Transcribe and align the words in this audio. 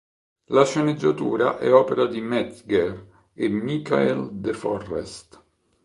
La 0.47 0.63
sceneggiatura 0.65 1.59
è 1.59 1.71
opera 1.71 2.07
di 2.07 2.21
Metzger 2.21 3.07
e 3.35 3.47
Michael 3.49 4.29
DeForrest. 4.33 5.43